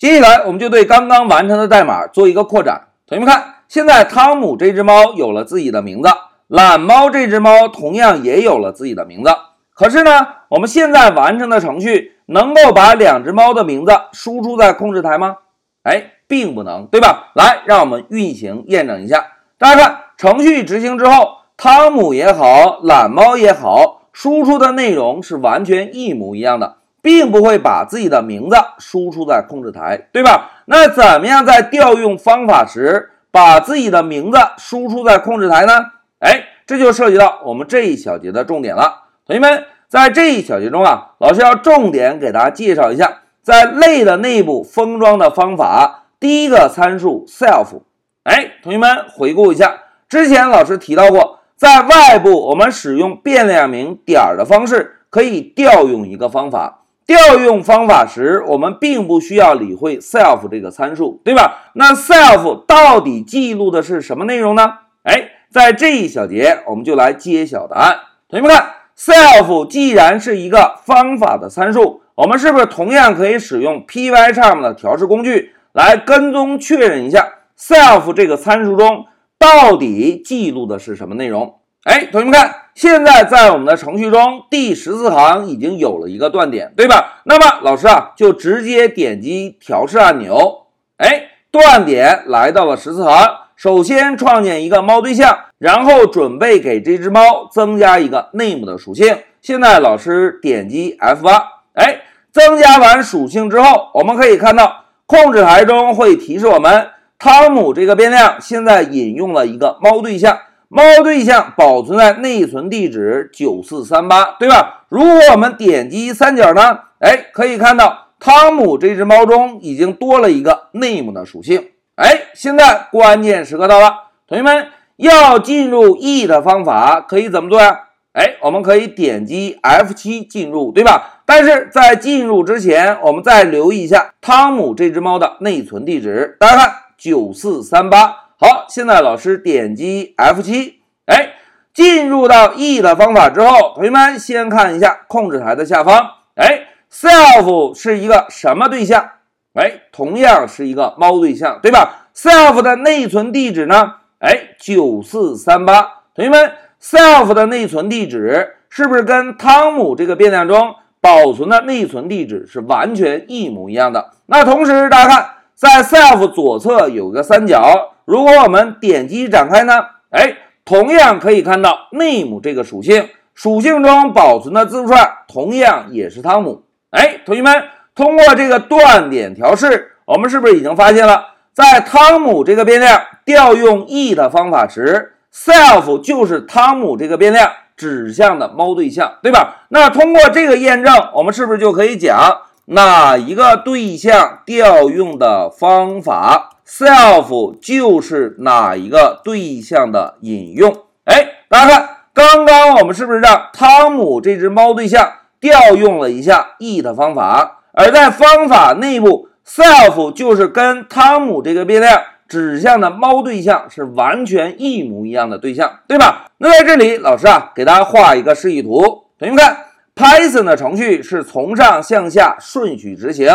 [0.00, 2.88] 接下来我们就对刚刚完成的代码做一个扩展。
[3.06, 6.08] 同学们看，现在汤姆这只猫有了自己的名字，
[6.46, 9.30] 懒猫这只猫同样也有了自己的名字。
[9.74, 15.36] 可是呢，我们现在完成的程序能够把两只猫的名字输出在控制台吗？
[15.82, 17.32] 哎，并不能，对吧？
[17.34, 19.26] 来，让我们运行验证一下。
[19.58, 26.76] 大家看，程序执行之后，汤姆也好，懒猫也好，输出的内容是完全一模一样的。
[27.02, 30.50] 并不会把自己的名字输出在控制台，对吧？
[30.66, 35.72] 那怎么样在调用方法时把自己的名字输出在控制台呢？
[36.18, 39.04] 哎，这就涉及到我们这一小节的重点了。
[39.26, 46.04] 同学们，在这一小节中啊，老师要重点给大家介绍一下，在类的内部封装的方法。
[46.20, 47.80] 第一个参数 self，
[48.24, 56.79] 哎，同学们回顾一下，之前老师提到过，在外部我们使用变量名点儿的方式，可以调用一个方法。
[57.10, 61.72] 调用方法时，我们并不需要理会 self 这个参数，对吧？
[61.74, 64.74] 那 self 到底记录的是什么内容呢？
[65.02, 67.96] 哎，在这一小节，我们就来揭晓答案。
[68.28, 81.56] 同学们看，self 既然是一个方法的参数，我们是不是同样可以使用 Pycharm 的调试工具来跟踪确认一下 self 这个参数中到底记录的是什么内容？
[81.82, 87.20] 哎，同学们看，现在在我们的程序中，第十四行已经有了一个断点，对吧？
[87.24, 90.68] 那么老师啊，就直接点击调试按钮。
[90.96, 99.18] 哎，断点来到了十四行，首先创建一个猫对象，然后准备给这只猫增加一个 name 的属性。
[99.42, 101.42] 现在老师点击 F8，
[101.74, 102.00] 哎，
[102.32, 110.38] 增加完属性之后，我们可以看到控制台中会提示我们，汤姆这个变量现在引用了一个猫对象。
[110.72, 114.84] 猫对象保存在内存地址九四三八，对吧？
[114.88, 116.78] 如果我们点击三角呢？
[117.00, 121.70] 哎，可以看到汤姆这只猫中已经多了一个 name 的属性。
[121.96, 123.94] 哎，现在关键时刻到了，
[124.28, 127.86] 同学们要进入 e 的方法可以怎么做呀？
[128.12, 131.22] 哎，我们可以点击 F7 进入，对吧？
[131.26, 138.19] 但是在进入之前，我们再留意一下汤姆这只猫的内存地址，大家看九四三八。
[138.42, 141.34] 好，现在老师点击 F7，哎，
[141.74, 149.10] 进入到 E 的方法之后，同学们先看一下控制台的下方，哎，self 是一个什么对象？
[149.52, 153.96] 哎，同样是一个猫对象，对吧？self 的内存地址呢？
[154.20, 155.82] 哎，九四三八。
[156.14, 156.52] 同学们
[156.82, 164.12] ，self 的内存地址是不是跟汤姆这个变量中保存的内存地址是完全一模一样的？
[164.24, 167.88] 那同时大家看，在 self 左侧有个三角。
[168.10, 169.86] 如果我们点击展开呢？
[170.10, 176.64] 哎，同样可以看到 name 这个属性，属性中保存的字符串同样也是汤姆。
[176.90, 177.62] 哎，同学们，
[177.94, 189.66] 通过这个断点调试，我们是不是已经发现了，在汤姆这个变量调用 e 的方法时，self 就是汤姆这个变量指向的猫对象，对吧？
[189.68, 200.72] 那通过这个验证，我们是不是就可以讲哪一个对象调用的方法？self 就是哪一个对象的引用？
[201.04, 207.62] 哎，大家看，刚刚我们是不是让汤姆这只猫对象调用了一下 e 的方法？
[207.72, 216.26] 而在方法内部，self 就是跟汤姆这个变量指向的猫对象是完全一模一样的对象，对吧？
[216.38, 218.80] 那在这里，老师啊，给大家画一个示意图。
[219.18, 219.66] 同学们看
[219.96, 223.28] ，Python 的程序是从上向下顺序执行。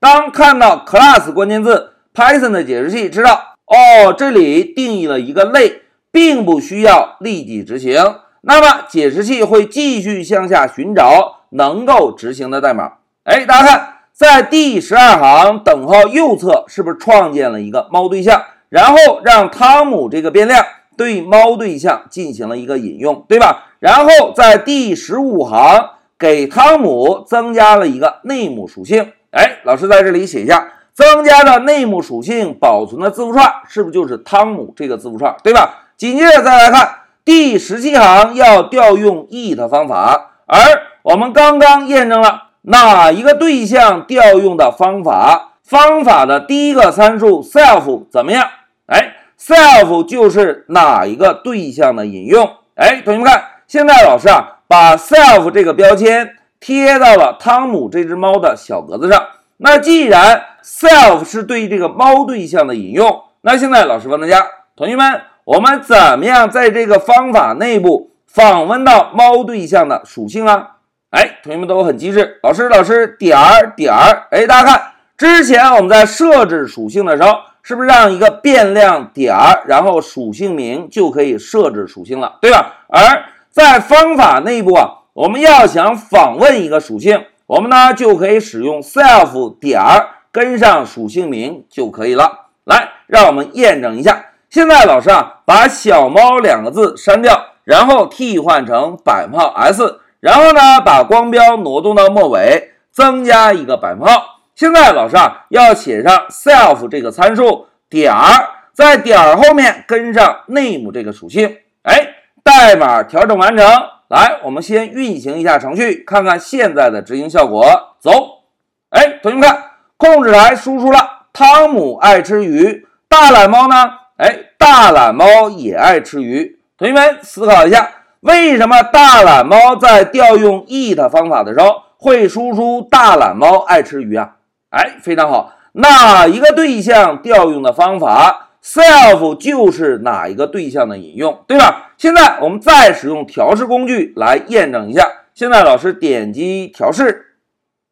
[0.00, 1.92] 当看到 class 关键字。
[2.18, 7.94] Python 的解释器知道哦，这里定义了一个类，并不需要立即执行。
[8.40, 12.94] 那么解释器会继续向下寻找能够执行的代码。
[13.22, 18.42] 哎，大家看，在第十二行等号右侧是不是创建了一个猫对象？
[18.68, 20.64] 然后让汤姆这个变量
[20.96, 23.68] 对猫对象进行了一个引用，对吧？
[23.78, 29.12] 然后在第十五行给汤姆增加了一个 name 属性。
[29.30, 30.72] 哎，老师在这里写一下。
[30.98, 35.84] 增加的 name 属性保存的字符串是不是就是汤姆这个字符串，对吧？
[35.96, 36.90] 紧接着再来看
[37.24, 40.58] 第十七行要调用 e 的方法，而
[41.02, 45.52] 我们刚刚验证了哪一个对象调用的方法？
[45.62, 48.48] 方法的第一个参数 self 怎么样？
[48.86, 52.50] 哎，self 就是哪一个对象的引用？
[52.74, 59.22] 哎，同学们看，现在老师啊把 self 这个标签贴到了汤姆这只猫的小格子上。
[59.60, 70.76] 那既然 self 是对这个猫对象的引用，那现在老师问大家，同学们，我们怎么样在这个方法内部访问到猫对象的属性啊？
[71.10, 74.82] 哎，同学们都很机智，老师老师点儿点儿，哎，大家看
[75.16, 77.30] 之前我们在设置属性的时候，
[77.62, 82.84] 是不是让一个变量点儿，然后属性名就可以设置属性了，对吧？
[82.88, 92.46] 而在方法内部啊，我们要想访问一个属性，我们呢就可以使用 self 点儿跟上属性名就可以了。
[92.62, 94.26] 来，让我们验证一下。
[94.48, 104.38] 现在老师啊，把小猫两个字删掉，然后替换成百分号 s，然后呢把光标挪动到末尾，增加一个百分号。
[104.54, 111.56] 现在老师啊要写上 self 这个参数点儿，在点儿后面跟上 name 这个属性。
[111.82, 112.10] 哎，
[112.44, 113.66] 代码调整完成。
[114.06, 117.64] 来，我们先运行一下程序，看看现在的执行效果。
[117.98, 118.44] 走，
[118.90, 119.67] 哎，同学们看，
[119.98, 123.74] 控制台输出了汤姆爱吃鱼，大懒猫呢？
[124.16, 126.60] 哎，大懒猫也爱吃鱼。
[126.78, 127.90] 同学们思考一下，
[128.20, 134.36] 为什么大懒猫在调用 eat 方法的时候会输出大懒猫爱吃鱼啊？
[134.70, 141.90] 哎，非常好，哪一个对象调用的方法？self 就是哪一个对象的引用，对吧？
[141.96, 145.08] 现在我们再使用调试工具来验证一下。
[145.34, 147.34] 现在老师点击调试，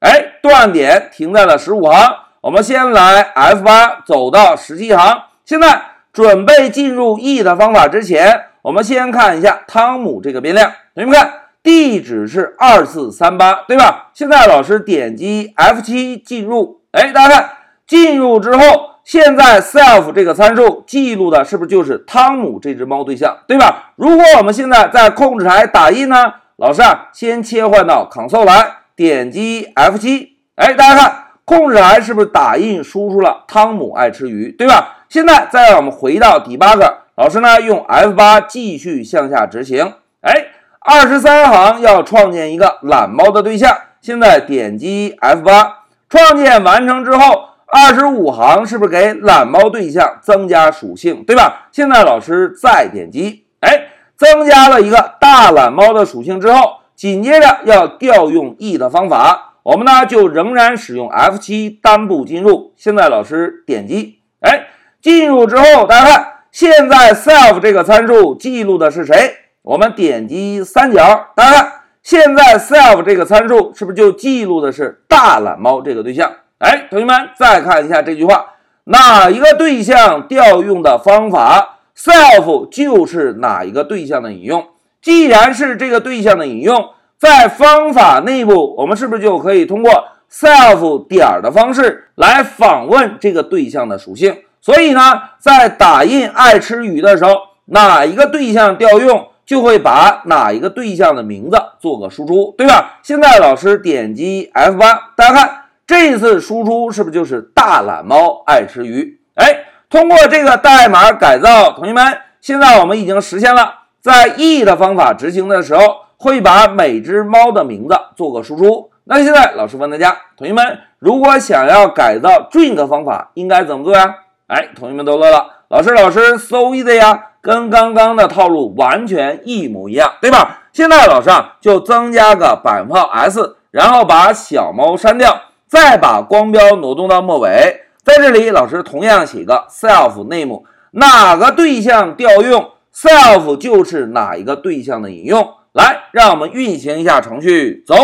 [0.00, 2.16] 哎，断点停在了十五行。
[2.40, 5.22] 我们先来 F 八走到十七行。
[5.44, 5.82] 现在
[6.12, 10.72] 准备进入 e 的方法之前，我们先看一下汤姆这个变量。
[10.94, 11.32] 同学们看，
[11.62, 14.10] 地址是二四三八，对吧？
[14.14, 17.50] 现在老师点击 F 七进入，哎，大家看
[17.86, 18.90] 进入之后。
[19.02, 23.92] 现在 self 这个参数记录的是不是就是汤姆这只猫对象，对吧？
[23.96, 30.28] 如果我们现在在控制台打印呢，老师啊，先切换到 console 来，点击 F7，
[30.60, 34.98] 哎，大家看控制台是不是打印输出了汤姆爱吃鱼，对吧？
[35.08, 40.48] 现在再让我们回到 debug，老师呢用 F8 继续向下执行，哎，
[40.80, 45.70] 二十三行要创建一个懒猫的对象，现在点击 F8，
[46.10, 47.46] 创建完成之后。
[47.72, 51.68] 二十五行是不是给懒猫对象增加属性，对吧？
[51.70, 53.84] 现在老师再点击，哎，
[54.16, 62.72] 增加了一个大懒猫的属性之后，紧接着要调用 e 的方法，我们呢就仍然使用 F7 单步进入。
[62.76, 64.68] 现在老师点击，哎，
[65.00, 69.36] 进入之后，大家看，现在 self 这个参数记录的是谁？
[69.62, 71.72] 我们点击三角，大家看，
[72.02, 76.32] 现在 self 这个参数是不是就记录的是大懒猫这个对象？
[76.58, 78.54] 哎，同学们再看一下这句话，
[78.84, 84.66] 哪一个对象调用的方法，self 就是哪一个对象的引用。
[85.02, 89.92] 既然是这个对象的引用，在方法内部，我们是不是就可以通过
[90.32, 94.38] self 点的方式来访问这个对象的属性？
[94.62, 97.32] 所以呢，在打印爱吃鱼的时候，
[97.66, 103.00] 哪一个对象调用，就会把哪一个对象的名字做个输出，对吧？
[103.02, 105.56] 现在老师点击 F 八，大家看。
[105.86, 109.18] 这次输出是不是就是大懒猫爱吃鱼？
[109.34, 115.82] 哎，通过这个代码改造，同学们，现在我们已经实现了在 e 的方法执行的时候，
[116.20, 118.90] 会把每只猫的名字做个输出。
[119.04, 124.16] 那现在老师问大家，同学们，如果想要改造 drink 方法，应该怎么做呀？
[124.46, 130.58] 哎，同学们都乐了，老师，老师，so easy 呀，跟刚刚的套路完全一模一样，对吧？
[130.74, 135.40] 现在老师啊，就增加个百分号 s，然后把小猫删掉。
[135.66, 145.48] 再把光标挪动到末尾，在这里，老师同样写个 self name，哪个对象调用 self 就是哪一个对象的引用。
[145.72, 147.96] 来，让我们运行一下程序，走，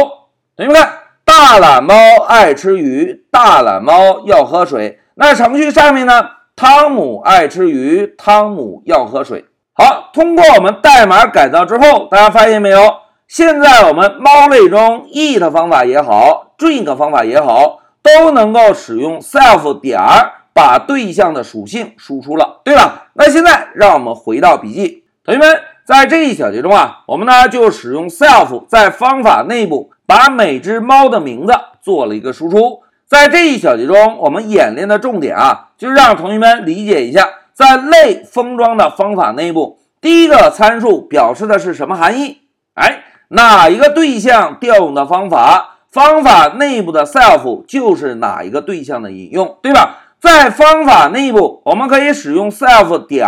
[0.57, 0.93] 同学们看，
[1.25, 1.95] 大懒猫
[2.29, 5.01] 爱吃鱼，大懒猫要喝水。
[5.15, 9.45] 那程序上面呢，汤姆爱吃鱼，汤姆要喝水。
[9.73, 12.79] 好，通过我们代码改造之后，大家发现没有？
[13.27, 16.55] 现在我们猫类中 eat 方法也好。
[16.57, 23.09] drink 方法也好，都能够使用 self 点儿把对象的属性输出了，对吧？
[23.13, 32.81] 那现在让我们回到笔记，同学们，在这一小节中啊，我们呢就使用 self 在方法内部把每只猫的名字做了一个输出。
[33.07, 42.39] 在这一小节中，我们演练的重点啊，就是让同学们理解一下，在类封装的方法内部，第一个参数表示的是什么含义？
[42.75, 45.77] 哎，哪一个对象调用的方法？
[45.89, 49.99] 方法内部的 self 就是哪一个对象的引用，对吧？
[50.21, 53.25] 在方法内部，我们可以使用 self 点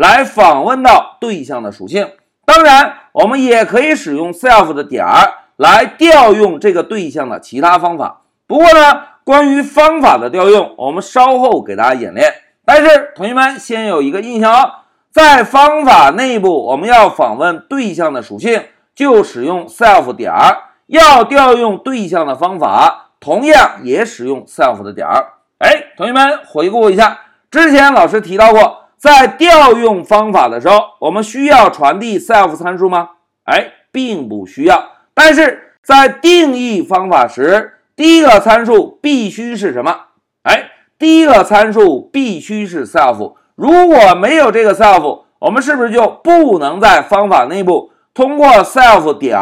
[0.00, 2.10] 来访问到对象的属性。
[2.46, 8.22] 当然，我们也可以使用 self 的点儿来调用这个对象的其他方法。
[8.46, 12.32] 不过呢，关于方法的调用，我们稍后给大家演练。
[12.64, 14.70] 但是同学们先有一个印象哦，
[15.10, 18.64] 在方法内部，我们要访问对象的属性，
[18.94, 20.62] 就使用 self 点儿。
[20.86, 25.34] 要调用对象的方法，同样也使用 self 的点儿。
[25.58, 27.18] 哎，同学们回顾一下，
[27.50, 33.12] 之前老师提到过，在调用方法的时候，我们需要传递 self 参数吗？
[33.44, 34.90] 哎，并不需要。
[35.14, 39.96] 但是在定义方法时，第一个参数必须是什么？
[40.42, 43.36] 哎，第一个参数必须是 self。
[43.54, 49.40] 如果没有这个 self，我们是不是就不能在方法内部通过 self 点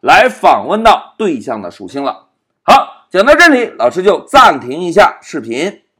[0.00, 2.26] 来访问到对象的属性了？
[2.62, 5.80] 好，讲到这里，老师就暂停一下视频。